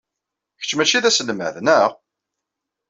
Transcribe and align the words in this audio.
Kečč 0.59 0.73
mačči 0.75 0.99
d 1.03 1.05
aselmad, 1.09 1.55
naɣ? 1.61 1.89